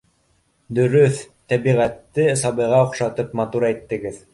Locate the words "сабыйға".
2.45-2.85